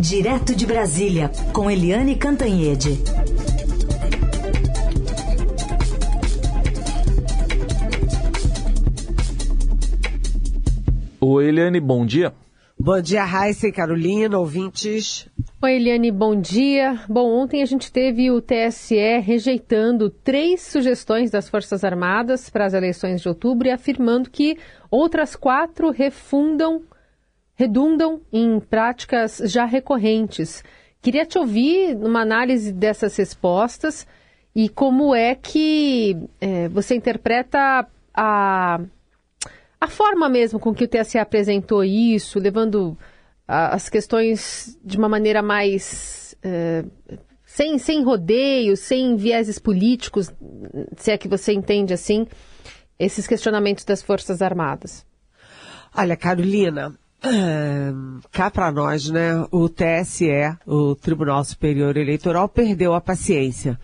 [0.00, 2.98] Direto de Brasília, com Eliane Cantanhede.
[11.20, 12.32] Oi, Eliane, bom dia.
[12.78, 15.28] Bom dia, Raíssa e Carolina, ouvintes.
[15.60, 16.98] Oi, Eliane, bom dia.
[17.06, 22.72] Bom, ontem a gente teve o TSE rejeitando três sugestões das Forças Armadas para as
[22.72, 24.56] eleições de outubro e afirmando que
[24.90, 26.80] outras quatro refundam,
[27.60, 30.64] redundam em práticas já recorrentes.
[31.02, 34.06] Queria te ouvir numa análise dessas respostas
[34.54, 38.80] e como é que é, você interpreta a
[39.80, 42.90] a forma mesmo com que o TSE apresentou isso, levando
[43.48, 46.36] uh, as questões de uma maneira mais.
[46.44, 50.30] Uh, sem, sem rodeios, sem vieses políticos,
[50.96, 52.26] se é que você entende assim,
[52.96, 55.04] esses questionamentos das Forças Armadas.
[55.96, 56.96] Olha, Carolina,
[58.32, 63.78] cá para nós, né, o TSE, o Tribunal Superior Eleitoral, perdeu a paciência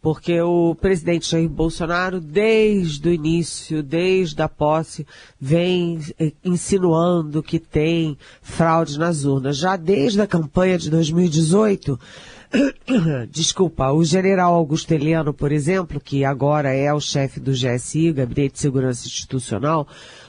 [0.00, 5.06] porque o presidente Jair Bolsonaro, desde o início, desde a posse,
[5.40, 9.56] vem eh, insinuando que tem fraude nas urnas.
[9.56, 11.98] Já desde a campanha de 2018,
[13.30, 18.54] desculpa, o general Augusto Heleno, por exemplo, que agora é o chefe do GSI, Gabinete
[18.54, 19.86] de Segurança Institucional,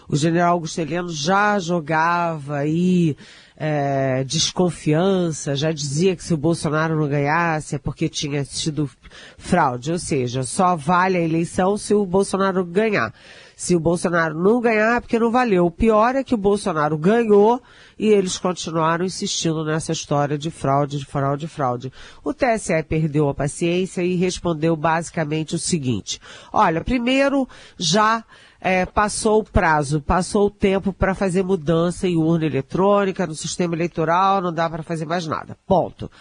[0.07, 3.15] o general Augusto Heleno já jogava aí
[3.61, 8.89] é, desconfiança, já dizia que se o Bolsonaro não ganhasse é porque tinha sido
[9.37, 13.13] fraude, ou seja, só vale a eleição se o Bolsonaro ganhar.
[13.57, 15.65] Se o Bolsonaro não ganhar é porque não valeu.
[15.65, 17.61] O pior é que o Bolsonaro ganhou
[17.97, 21.93] e eles continuaram insistindo nessa história de fraude, de fraude, de fraude.
[22.23, 26.21] O TSE perdeu a paciência e respondeu basicamente o seguinte:
[26.53, 27.45] olha, primeiro
[27.77, 28.23] já
[28.61, 33.75] é, passou o prazo, passou o tempo para fazer mudança em urna eletrônica, no sistema
[33.75, 35.57] eleitoral, não dá para fazer mais nada.
[35.65, 36.11] Ponto.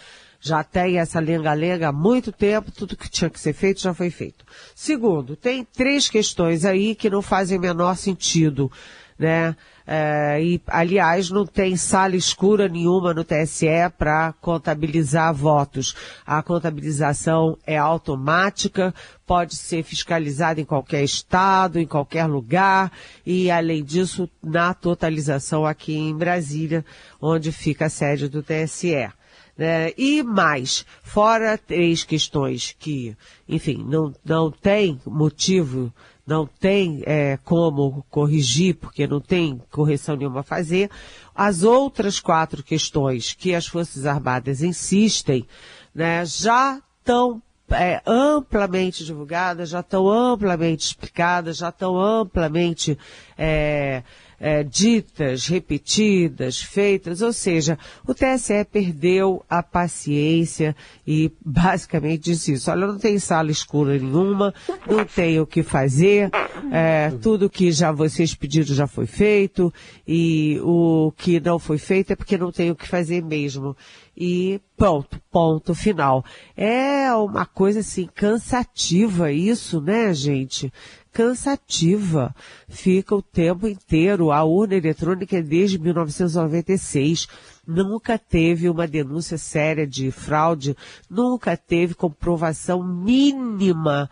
[0.41, 4.09] Já tem essa lenga-lenga há muito tempo, tudo que tinha que ser feito já foi
[4.09, 4.45] feito.
[4.73, 8.71] Segundo, tem três questões aí que não fazem menor sentido,
[9.19, 9.55] né?
[9.85, 15.95] É, e, aliás, não tem sala escura nenhuma no TSE para contabilizar votos.
[16.25, 18.93] A contabilização é automática,
[19.25, 22.91] pode ser fiscalizada em qualquer estado, em qualquer lugar,
[23.25, 26.85] e, além disso, na totalização aqui em Brasília,
[27.19, 29.18] onde fica a sede do TSE.
[29.59, 29.91] Né?
[29.97, 33.13] E mais, fora três questões que,
[33.45, 35.93] enfim, não, não tem motivo
[36.25, 40.89] não tem é, como corrigir, porque não tem correção nenhuma a fazer.
[41.35, 45.45] As outras quatro questões que as Forças Armadas insistem,
[45.93, 52.97] né, já estão é, amplamente divulgadas, já estão amplamente explicadas, já estão amplamente
[53.35, 54.03] é,
[54.39, 57.77] é, ditas, repetidas, feitas, ou seja,
[58.07, 62.71] o TSE perdeu a paciência e basicamente disse isso.
[62.71, 64.53] Olha, não tem sala escura nenhuma,
[64.87, 66.29] não tem o que fazer,
[66.71, 69.73] é, tudo que já vocês pediram já foi feito
[70.07, 73.75] e o que não foi feito é porque não tem o que fazer mesmo
[74.19, 76.25] e pronto, ponto final.
[76.55, 80.71] É uma coisa assim cansativa isso, né, gente?
[81.19, 82.33] Cansativa.
[82.69, 84.31] Fica o tempo inteiro.
[84.31, 87.27] A urna eletrônica é desde 1996.
[87.67, 90.77] Nunca teve uma denúncia séria de fraude,
[91.09, 94.09] nunca teve comprovação mínima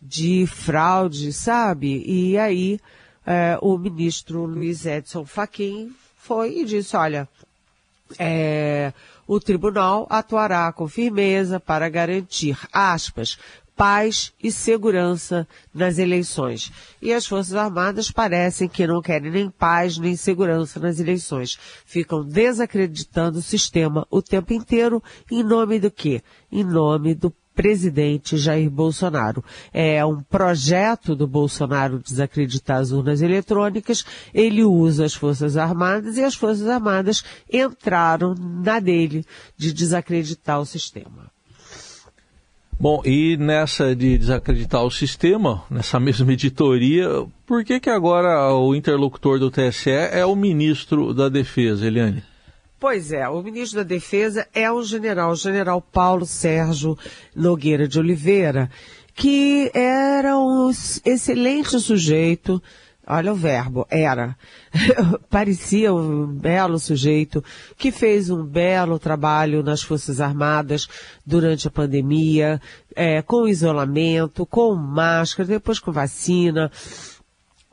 [0.00, 2.02] de fraude, sabe?
[2.06, 2.78] E aí
[3.26, 7.28] é, o ministro Luiz Edson Fachin foi e disse, olha,
[8.18, 8.92] é,
[9.26, 13.38] o tribunal atuará com firmeza para garantir, aspas,
[13.76, 16.72] paz e segurança nas eleições.
[17.00, 21.58] E as Forças Armadas parecem que não querem nem paz nem segurança nas eleições.
[21.84, 26.22] Ficam desacreditando o sistema o tempo inteiro em nome do quê?
[26.50, 29.42] Em nome do presidente Jair Bolsonaro.
[29.72, 36.24] É um projeto do Bolsonaro desacreditar as urnas eletrônicas, ele usa as Forças Armadas e
[36.24, 39.24] as Forças Armadas entraram na dele
[39.56, 41.33] de desacreditar o sistema.
[42.78, 47.08] Bom, e nessa de desacreditar o sistema, nessa mesma editoria,
[47.46, 52.22] por que que agora o interlocutor do TSE é o ministro da Defesa, Eliane?
[52.78, 56.98] Pois é, o ministro da Defesa é o general, o general Paulo Sérgio
[57.34, 58.68] Nogueira de Oliveira,
[59.14, 60.70] que era um
[61.04, 62.62] excelente sujeito,
[63.06, 64.34] Olha o verbo, era.
[65.28, 67.44] Parecia um belo sujeito
[67.76, 70.88] que fez um belo trabalho nas Forças Armadas
[71.24, 72.60] durante a pandemia,
[72.96, 76.70] é, com isolamento, com máscara, depois com vacina.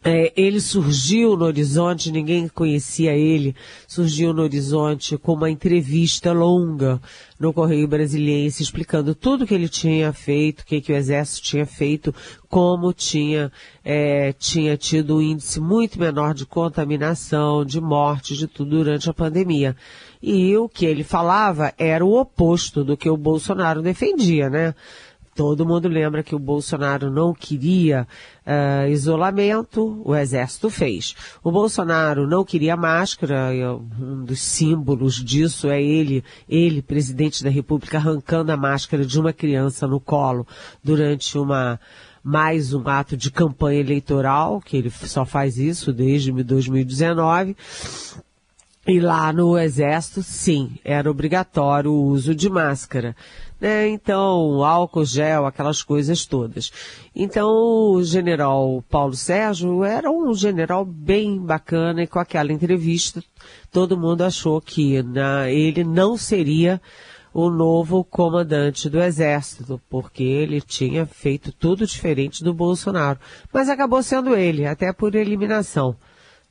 [0.04, 3.56] É, ele surgiu no horizonte, ninguém conhecia ele,
[3.88, 7.00] surgiu no horizonte com uma entrevista longa
[7.40, 11.66] no Correio Brasiliense explicando tudo que ele tinha feito, o que, que o Exército tinha
[11.68, 12.14] feito,
[12.50, 13.52] como tinha,
[13.86, 19.14] é, tinha tido um índice muito menor de contaminação, de morte, de tudo durante a
[19.14, 19.76] pandemia.
[20.22, 24.74] E o que ele falava era o oposto do que o Bolsonaro defendia, né?
[25.42, 28.08] Todo mundo lembra que o Bolsonaro não queria
[28.46, 31.16] uh, isolamento, o Exército fez.
[31.44, 33.50] O Bolsonaro não queria máscara,
[34.00, 39.34] um dos símbolos disso é ele, ele, presidente da República, arrancando a máscara de uma
[39.34, 40.46] criança no colo
[40.84, 41.80] durante uma
[42.24, 47.58] mais um ato de campanha eleitoral, que ele só faz isso desde 2019.
[48.86, 53.16] E lá no Exército, sim, era obrigatório o uso de máscara
[53.62, 53.88] né?
[53.90, 56.72] Então, álcool gel, aquelas coisas todas.
[57.16, 57.48] Então,
[57.94, 63.24] o general Paulo Sérgio era um general bem bacana e com aquela entrevista
[63.72, 66.82] todo mundo achou que na, ele não seria
[67.34, 73.20] o novo comandante do exército, porque ele tinha feito tudo diferente do Bolsonaro.
[73.54, 75.96] Mas acabou sendo ele, até por eliminação.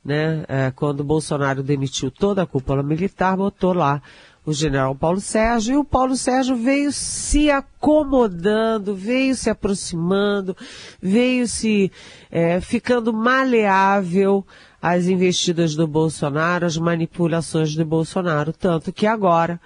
[0.03, 0.43] Né?
[0.47, 4.01] É, quando Bolsonaro demitiu toda a cúpula militar, botou lá
[4.45, 10.57] o general Paulo Sérgio, e o Paulo Sérgio veio se acomodando, veio se aproximando,
[11.01, 11.91] veio se
[12.31, 14.45] é, ficando maleável
[14.81, 19.61] às investidas do Bolsonaro, às manipulações do Bolsonaro, tanto que agora,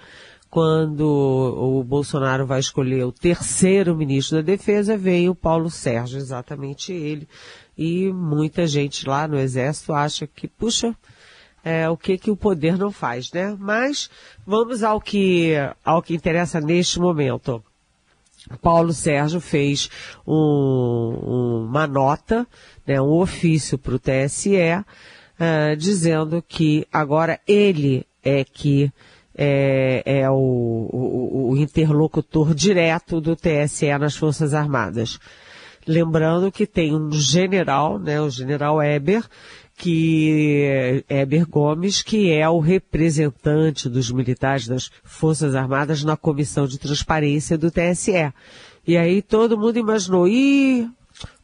[0.50, 6.92] quando o Bolsonaro vai escolher o terceiro ministro da Defesa, veio o Paulo Sérgio, exatamente
[6.92, 7.26] ele,
[7.78, 10.94] e muita gente lá no Exército acha que, puxa,
[11.66, 13.56] é, o que que o poder não faz, né?
[13.58, 14.08] Mas
[14.46, 15.54] vamos ao que,
[15.84, 17.60] ao que interessa neste momento.
[18.62, 19.90] Paulo Sérgio fez
[20.24, 22.46] um, uma nota,
[22.86, 28.92] né, um ofício para o TSE, uh, dizendo que agora ele é que
[29.36, 35.18] é, é o, o, o, interlocutor direto do TSE nas Forças Armadas.
[35.84, 39.24] Lembrando que tem um general, né, o general Eber,
[39.76, 46.66] que é Eber Gomes, que é o representante dos militares das Forças Armadas na Comissão
[46.66, 48.32] de Transparência do TSE.
[48.86, 50.88] E aí todo mundo imaginou, ih,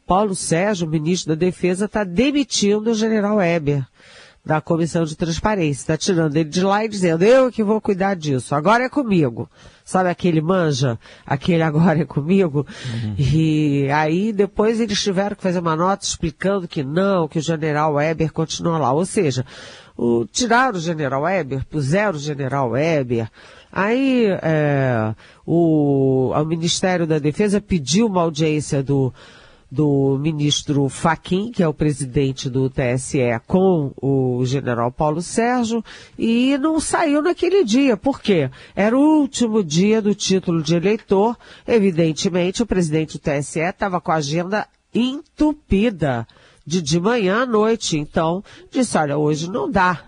[0.07, 3.85] Paulo Sérgio, ministro da Defesa, está demitindo o general Eber
[4.45, 5.81] da Comissão de Transparência.
[5.81, 9.49] Está tirando ele de lá e dizendo, eu que vou cuidar disso, agora é comigo.
[9.85, 10.99] Sabe aquele manja?
[11.25, 12.65] Aquele agora é comigo?
[12.85, 13.15] Uhum.
[13.17, 17.93] E aí depois eles tiveram que fazer uma nota explicando que não, que o general
[17.93, 18.91] Weber continua lá.
[18.91, 19.45] Ou seja,
[19.97, 23.29] o, tiraram o general Weber, puseram o general Weber,
[23.75, 29.11] Aí é, o, o Ministério da Defesa pediu uma audiência do,
[29.73, 35.83] do ministro Faquim, que é o presidente do TSE, com o general Paulo Sérgio,
[36.17, 37.97] e não saiu naquele dia.
[37.97, 38.51] Por quê?
[38.75, 41.35] Era o último dia do título de eleitor.
[41.67, 46.27] Evidentemente, o presidente do TSE estava com a agenda entupida
[46.65, 47.97] de de manhã à noite.
[47.97, 50.03] Então, disse, olha, hoje não dá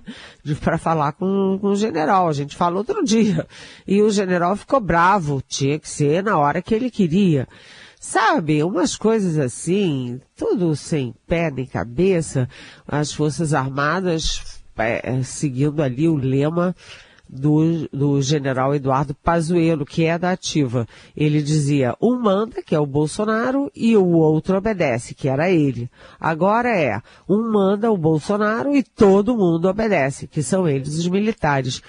[0.61, 3.47] para falar com, com o general, a gente fala outro dia.
[3.87, 7.47] E o general ficou bravo, tinha que ser na hora que ele queria.
[8.07, 12.47] Sabe, umas coisas assim, tudo sem pé nem cabeça,
[12.87, 16.75] as Forças Armadas é, seguindo ali o lema
[17.27, 20.87] do, do general Eduardo Pazuello, que é da ativa.
[21.17, 25.89] Ele dizia, um manda, que é o Bolsonaro, e o outro obedece, que era ele.
[26.19, 31.81] Agora é, um manda o Bolsonaro e todo mundo obedece, que são eles os militares.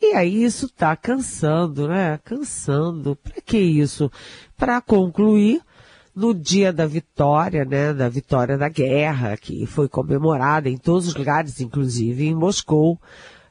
[0.00, 2.20] E aí isso está cansando, né?
[2.24, 3.16] Cansando.
[3.16, 4.10] Para que isso?
[4.58, 5.62] Para concluir,
[6.14, 11.14] no dia da vitória, né, da vitória da guerra, que foi comemorada em todos os
[11.14, 13.00] lugares, inclusive em Moscou,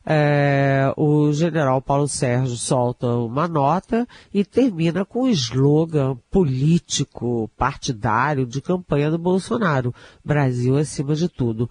[0.05, 8.45] é, o general Paulo Sérgio solta uma nota e termina com um slogan político, partidário,
[8.45, 9.93] de campanha do Bolsonaro.
[10.23, 11.69] Brasil acima de tudo.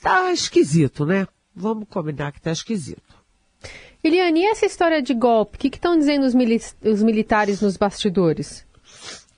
[0.00, 1.26] Tá esquisito, né?
[1.54, 3.22] Vamos combinar que tá esquisito.
[4.02, 5.56] Eliane, e essa história de golpe?
[5.56, 8.66] O que estão dizendo os, mili os, militares nos bastidores?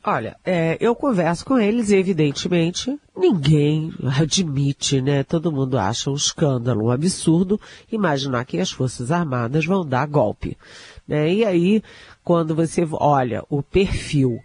[0.06, 5.23] Olha, é, eu converso com eles e, evidentemente, ninguém admite, né?
[5.23, 7.58] Todo mundo acha um escândalo, um absurdo
[7.90, 10.58] imaginar que as Forças Armadas vão dar golpe.
[11.08, 11.32] Né?
[11.32, 11.82] E aí,
[12.23, 14.38] quando você olha o perfil,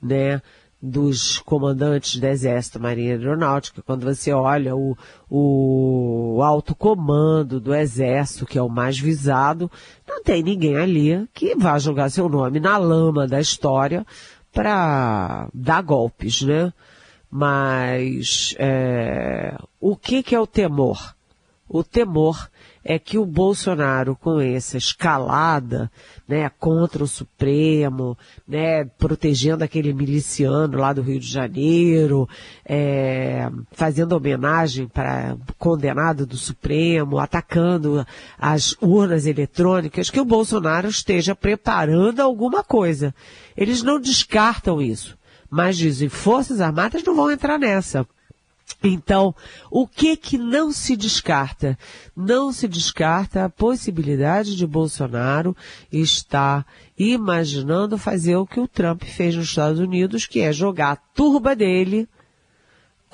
[0.00, 0.40] né?
[0.86, 4.94] dos comandantes do Exército, Marinha Aeronáutica, quando você olha o,
[5.30, 9.70] o alto comando do Exército, que é o mais visado,
[10.06, 14.04] não tem ninguém ali que vá jogar seu nome na lama da história
[14.54, 16.72] para dar golpes, né?
[17.30, 21.14] Mas é, o que, que é o temor?
[21.68, 22.48] O temor
[22.84, 25.90] é que o Bolsonaro, com essa escalada,
[26.28, 32.28] né, contra o Supremo, né, protegendo aquele miliciano lá do Rio de Janeiro,
[32.64, 38.06] é, fazendo homenagem para condenado do Supremo, atacando
[38.38, 43.14] as urnas eletrônicas, que o Bolsonaro esteja preparando alguma coisa.
[43.56, 45.16] Eles não descartam isso,
[45.50, 48.06] mas dizem, Forças Armadas não vão entrar nessa.
[48.82, 49.34] Então,
[49.70, 51.78] o que que não se descarta?
[52.16, 55.56] Não se descarta a possibilidade de Bolsonaro
[55.92, 56.66] estar
[56.98, 61.54] imaginando fazer o que o Trump fez nos Estados Unidos, que é jogar a turba
[61.54, 62.08] dele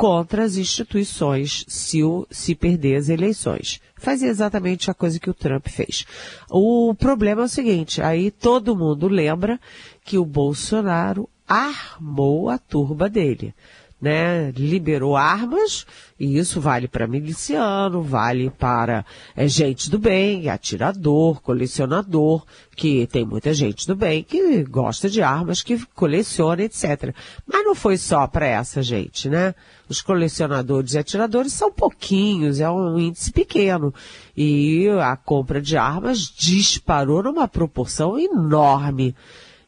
[0.00, 3.82] contra as instituições se, o, se perder as eleições.
[3.96, 6.06] Fazer exatamente a coisa que o Trump fez.
[6.48, 9.60] O problema é o seguinte, aí todo mundo lembra
[10.02, 13.52] que o Bolsonaro armou a turba dele
[14.00, 15.86] né, liberou armas,
[16.18, 19.04] e isso vale para miliciano, vale para
[19.36, 25.22] é, gente do bem, atirador, colecionador, que tem muita gente do bem que gosta de
[25.22, 27.14] armas, que coleciona, etc.
[27.46, 29.54] Mas não foi só para essa gente, né?
[29.88, 33.92] Os colecionadores e atiradores são pouquinhos, é um índice pequeno.
[34.36, 39.14] E a compra de armas disparou numa proporção enorme.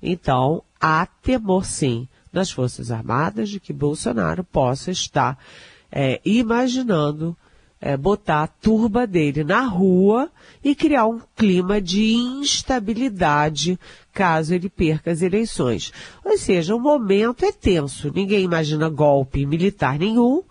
[0.03, 5.39] Então, há temor sim das Forças Armadas de que Bolsonaro possa estar
[5.91, 7.37] é, imaginando
[7.83, 10.31] é, botar a turba dele na rua
[10.63, 13.77] e criar um clima de instabilidade
[14.13, 15.93] caso ele perca as eleições.
[16.25, 18.13] Ou seja, o momento é tenso.
[18.15, 20.45] Ninguém imagina golpe militar nenhum,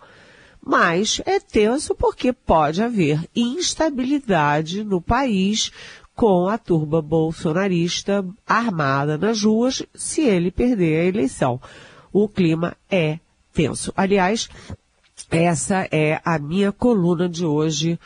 [0.64, 5.72] mas é tenso porque pode haver instabilidade no país
[6.14, 11.60] com a turba bolsonarista armada nas ruas se ele perder a eleição.
[12.12, 13.18] O clima é
[13.52, 13.92] tenso.
[13.96, 14.48] Aliás,
[15.30, 17.98] essa é a minha coluna de hoje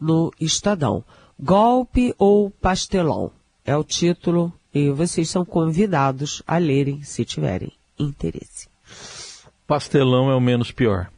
[0.00, 1.04] no Estadão.
[1.38, 3.30] Golpe ou pastelão?
[3.64, 8.68] É o título e vocês são convidados a lerem se tiverem interesse.
[9.66, 11.10] Pastelão é o menos pior.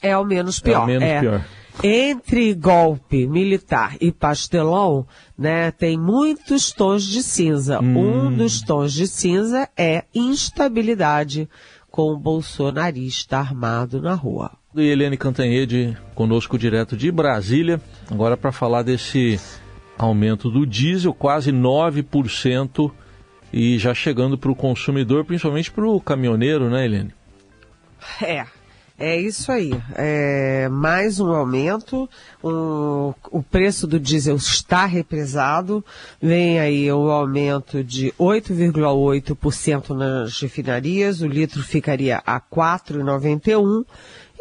[0.00, 0.80] É o menos pior.
[0.80, 1.20] É o menos é.
[1.20, 1.44] pior.
[1.82, 5.06] Entre golpe militar e pastelão,
[5.36, 7.80] né, tem muitos tons de cinza.
[7.80, 8.28] Hum.
[8.28, 11.48] Um dos tons de cinza é instabilidade
[11.90, 14.52] com o bolsonarista armado na rua.
[14.74, 17.80] E Eliane Cantanhede, conosco direto de Brasília,
[18.10, 19.40] agora para falar desse
[19.96, 22.90] aumento do diesel, quase 9%,
[23.52, 27.14] e já chegando para o consumidor, principalmente para o caminhoneiro, né, Eliane?
[28.22, 28.46] É,
[28.98, 29.70] é isso aí.
[29.94, 32.08] É mais um aumento.
[32.42, 35.84] Um, o preço do diesel está represado.
[36.20, 41.20] Vem aí um aumento de 8,8% nas refinarias.
[41.20, 43.84] O litro ficaria a 4,91.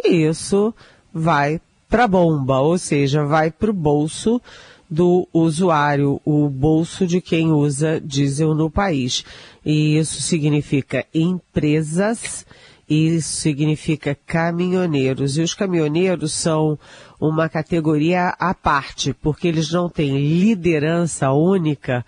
[0.03, 0.73] E isso
[1.13, 1.59] vai
[1.89, 4.41] para a bomba, ou seja, vai para o bolso
[4.89, 9.25] do usuário, o bolso de quem usa diesel no país.
[9.65, 12.45] E isso significa empresas
[12.89, 15.37] isso significa caminhoneiros.
[15.37, 16.77] E os caminhoneiros são
[17.19, 22.05] uma categoria à parte, porque eles não têm liderança única,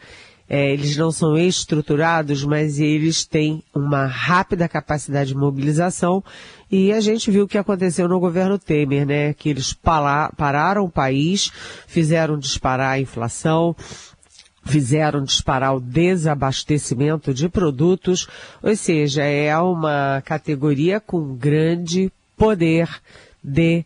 [0.50, 6.24] é, eles não são estruturados, mas eles têm uma rápida capacidade de mobilização.
[6.72, 9.34] E a gente viu o que aconteceu no governo Temer, né?
[9.34, 11.52] Que eles pararam o país,
[11.86, 13.76] fizeram disparar a inflação,
[14.68, 18.28] fizeram disparar o desabastecimento de produtos,
[18.62, 22.90] ou seja, é uma categoria com grande poder
[23.44, 23.84] de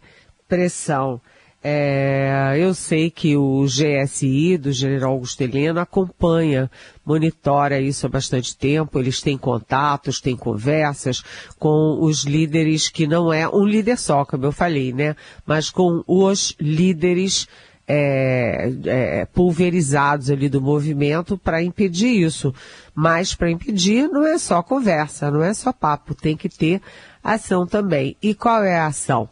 [0.48, 1.22] pressão.
[1.64, 6.72] É, eu sei que o GSI do General Augusto Heleno acompanha,
[7.06, 11.24] monitora isso há bastante tempo, eles têm contatos, têm conversas
[11.60, 15.16] com os líderes que não é um líder só, como eu falei, né?
[15.46, 17.48] Mas com os líderes
[17.94, 22.54] é, é, pulverizados ali do movimento para impedir isso.
[22.96, 26.82] Mas para impedir não é só conversa, não é só papo, tem que ter
[27.22, 28.16] ação também.
[28.22, 29.28] E qual é a ação?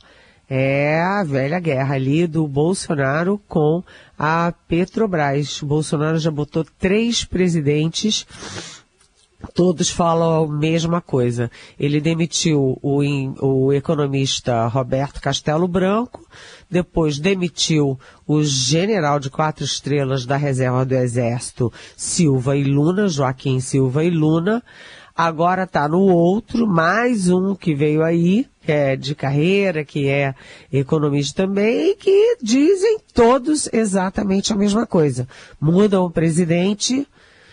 [0.49, 3.83] É a velha guerra ali do Bolsonaro com
[4.17, 5.61] a Petrobras.
[5.61, 8.25] O Bolsonaro já botou três presidentes
[9.53, 11.49] todos falam a mesma coisa.
[11.79, 13.01] Ele demitiu o,
[13.41, 16.25] o, economista Roberto Castelo Branco,
[16.69, 23.59] depois demitiu o general de quatro estrelas da reserva do Exército, Silva e Luna, Joaquim
[23.59, 24.63] Silva e Luna.
[25.15, 30.33] Agora está no outro, mais um que veio aí, que é de carreira, que é
[30.71, 35.27] economista também, e que dizem todos exatamente a mesma coisa.
[35.59, 37.05] Mudam o presidente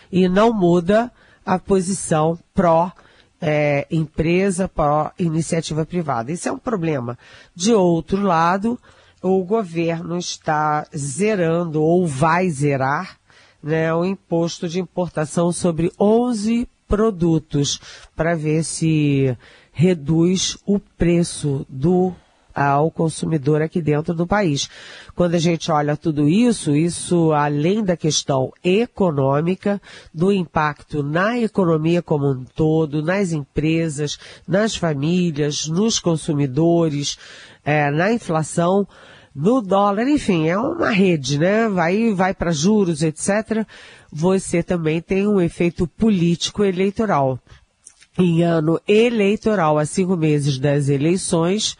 [0.09, 1.11] e não muda
[1.47, 2.91] a posição pró
[3.39, 6.29] é, empresa para iniciativa privada.
[6.29, 7.17] Isso é um problema.
[7.55, 8.77] De outro lado,
[9.21, 13.17] o governo está zerando ou vai zerar
[13.63, 17.79] né, o imposto de importação sobre 11 produtos
[18.13, 19.37] para ver se
[19.71, 22.13] reduz o preço do
[22.57, 24.67] ao consumidor aqui dentro do país.
[25.15, 29.79] Quando a gente olha tudo isso, isso além da questão econômica,
[30.11, 37.17] do impacto na economia como um todo, nas empresas, nas famílias, nos consumidores,
[37.63, 38.87] é, na inflação,
[39.35, 41.69] no dólar, enfim, é uma rede, né?
[41.69, 43.67] Vai, vai para juros, etc.
[44.11, 47.39] Você também tem um efeito político eleitoral.
[48.17, 51.77] Em ano eleitoral, a cinco meses das eleições,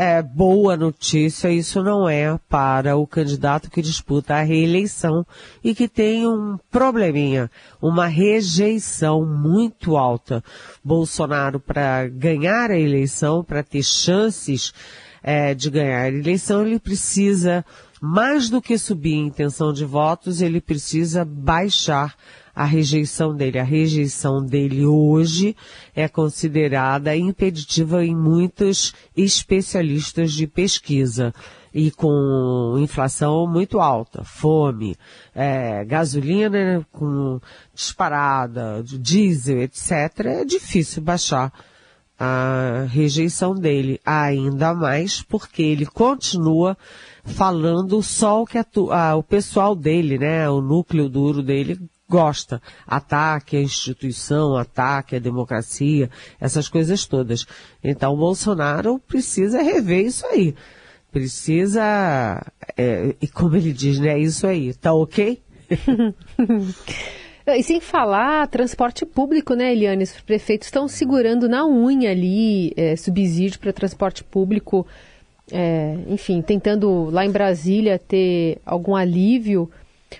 [0.00, 5.26] é, boa notícia, isso não é para o candidato que disputa a reeleição
[5.62, 7.50] e que tem um probleminha,
[7.82, 10.40] uma rejeição muito alta.
[10.84, 14.72] Bolsonaro, para ganhar a eleição, para ter chances
[15.20, 17.64] é, de ganhar a eleição, ele precisa,
[18.00, 22.14] mais do que subir a intenção de votos, ele precisa baixar
[22.58, 23.60] a rejeição dele.
[23.60, 25.54] A rejeição dele hoje
[25.94, 31.32] é considerada impeditiva em muitos especialistas de pesquisa
[31.72, 34.96] e com inflação muito alta, fome,
[35.32, 37.38] é, gasolina com
[37.72, 39.92] disparada, diesel, etc.,
[40.24, 41.52] é difícil baixar
[42.18, 46.76] a rejeição dele, ainda mais porque ele continua
[47.22, 52.60] falando só o que a, o pessoal dele, né, o núcleo duro dele gosta.
[52.86, 56.10] Ataque à instituição, ataque à democracia,
[56.40, 57.46] essas coisas todas.
[57.84, 60.54] Então o Bolsonaro precisa rever isso aí.
[61.12, 61.82] Precisa,
[62.76, 65.40] é, e como ele diz, né, isso aí, tá ok?
[67.50, 70.04] E sem falar transporte público, né, Eliane?
[70.04, 74.86] Os prefeitos estão segurando na unha ali é, subsídio para transporte público,
[75.50, 79.70] é, enfim, tentando lá em Brasília ter algum alívio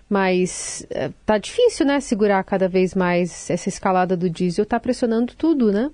[0.08, 5.34] mas é, tá difícil, né, segurar cada vez mais essa escalada do diesel, tá pressionando
[5.34, 5.90] tudo, né?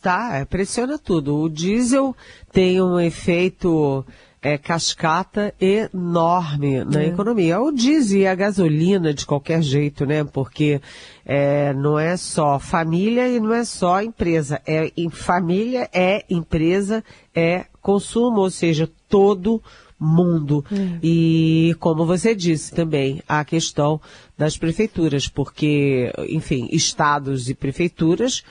[0.00, 1.36] Tá, é, pressiona tudo.
[1.36, 2.14] O diesel
[2.52, 4.04] tem um efeito
[4.40, 7.06] é, cascata enorme na é.
[7.08, 7.60] economia.
[7.60, 10.22] O diesel e a gasolina de qualquer jeito, né?
[10.22, 10.80] Porque
[11.26, 14.62] é, não é só família e não é só empresa.
[14.66, 17.02] É em família, é empresa,
[17.34, 19.60] é consumo, ou seja, todo
[19.98, 20.64] mundo.
[20.70, 20.98] É.
[21.02, 24.00] E, como você disse também, a questão
[24.36, 28.44] das prefeituras, porque, enfim, estados e prefeituras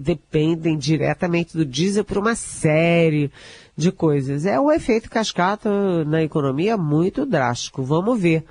[0.00, 3.30] dependem diretamente do diesel por uma série
[3.76, 4.44] de coisas.
[4.44, 7.82] É um efeito cascata na economia muito drástico.
[7.82, 8.44] Vamos ver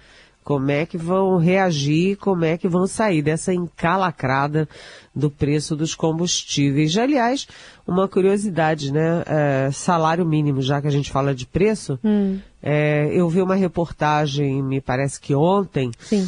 [0.43, 4.67] como é que vão reagir, como é que vão sair dessa encalacrada
[5.13, 6.97] do preço dos combustíveis.
[6.97, 7.47] Aliás,
[7.85, 9.23] uma curiosidade, né?
[9.27, 12.39] É, salário mínimo, já que a gente fala de preço, hum.
[12.63, 16.27] é, eu vi uma reportagem, me parece que ontem, Sim.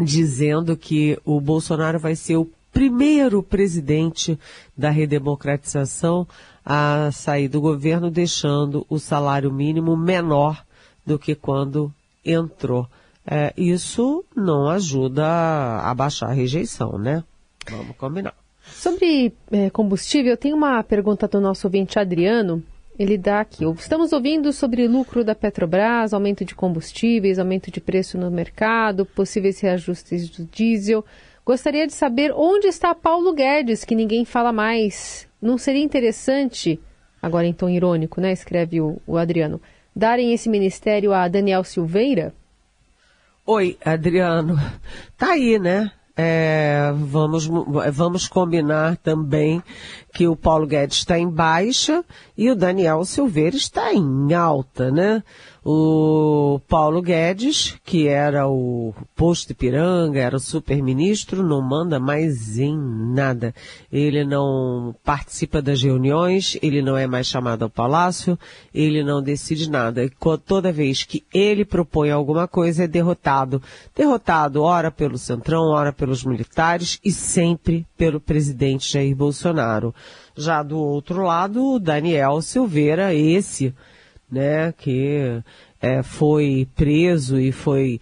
[0.00, 4.38] dizendo que o Bolsonaro vai ser o primeiro presidente
[4.76, 6.26] da redemocratização
[6.64, 10.62] a sair do governo, deixando o salário mínimo menor
[11.04, 11.92] do que quando
[12.24, 12.86] entrou
[13.30, 17.22] é, isso não ajuda a baixar a rejeição, né?
[17.70, 18.34] Vamos combinar.
[18.62, 22.62] Sobre é, combustível, tem uma pergunta do nosso ouvinte Adriano.
[22.98, 23.64] Ele dá aqui.
[23.78, 29.60] Estamos ouvindo sobre lucro da Petrobras, aumento de combustíveis, aumento de preço no mercado, possíveis
[29.60, 31.04] reajustes do diesel.
[31.44, 35.28] Gostaria de saber onde está Paulo Guedes, que ninguém fala mais.
[35.40, 36.80] Não seria interessante,
[37.22, 38.32] agora em tom irônico, né?
[38.32, 39.60] Escreve o, o Adriano,
[39.94, 42.34] darem esse ministério a Daniel Silveira?
[43.50, 44.60] Oi, Adriano.
[45.16, 45.90] Tá aí, né?
[46.14, 49.62] É, vamos, vamos combinar também
[50.12, 52.04] que o Paulo Guedes está em baixa
[52.36, 55.22] e o Daniel Silveira está em alta, né?
[55.70, 62.74] O Paulo Guedes, que era o posto Ipiranga, era o super-ministro, não manda mais em
[62.74, 63.54] nada.
[63.92, 68.38] Ele não participa das reuniões, ele não é mais chamado ao palácio,
[68.72, 70.02] ele não decide nada.
[70.02, 70.10] E
[70.46, 73.62] toda vez que ele propõe alguma coisa, é derrotado.
[73.94, 79.94] Derrotado, ora pelo Centrão, ora pelos militares e sempre pelo presidente Jair Bolsonaro.
[80.34, 83.74] Já do outro lado, o Daniel Silveira, esse
[84.30, 85.42] né, que
[85.80, 88.00] é, foi preso e foi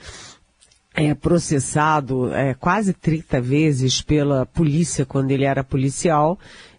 [0.95, 5.05] é, processado é, quase 30 vezes pela polícia.
[5.05, 6.39] Quando ele era policial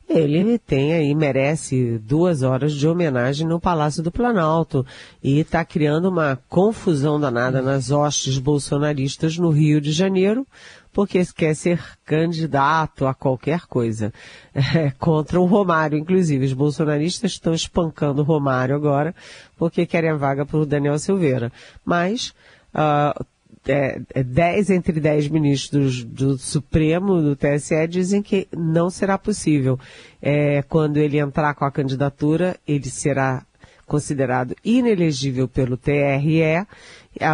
[0.10, 4.86] ele tem aí, merece duas horas de homenagem no Palácio do Planalto.
[5.22, 10.48] E está criando uma confusão danada nas hostes bolsonaristas no Rio de Janeiro,
[10.98, 14.12] porque quer ser candidato a qualquer coisa.
[14.76, 16.44] É, contra o Romário, inclusive.
[16.44, 19.14] Os bolsonaristas estão espancando o Romário agora,
[19.56, 21.52] porque querem a vaga para o Daniel Silveira.
[21.86, 22.34] Mas,
[22.74, 23.24] uh,
[23.68, 29.80] é, é, dez entre dez ministros do Supremo, do TSE, dizem que não será possível.
[30.20, 33.46] É, quando ele entrar com a candidatura, ele será
[33.88, 36.68] considerado inelegível pelo TRE,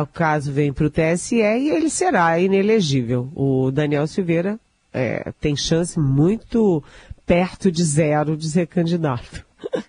[0.02, 3.30] o caso vem para o TSE e ele será inelegível.
[3.36, 4.60] O Daniel Silveira
[4.94, 6.82] é, tem chance muito
[7.26, 9.46] perto de zero de ser candidato.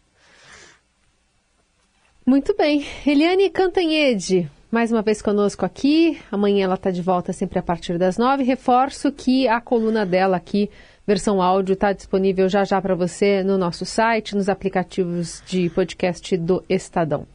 [2.26, 2.86] Muito bem.
[3.06, 6.18] Eliane Cantanhede, mais uma vez conosco aqui.
[6.32, 8.42] Amanhã ela está de volta sempre a partir das nove.
[8.42, 10.70] Reforço que a coluna dela aqui,
[11.06, 16.36] versão áudio, está disponível já já para você no nosso site, nos aplicativos de podcast
[16.36, 17.26] do Estadão.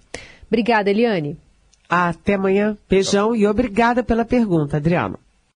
[0.48, 1.38] Obrigada, Eliane.
[1.88, 2.78] Até amanhã.
[2.90, 5.20] Beijão e obrigada pela pergunta, Adriano.